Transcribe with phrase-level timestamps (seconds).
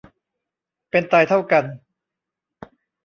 [0.89, 1.63] เป็นตายเท่ากัน